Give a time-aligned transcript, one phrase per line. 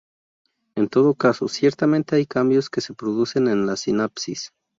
[0.73, 4.51] En todo caso, ciertamente hay cambios que se producen en la sinapsis.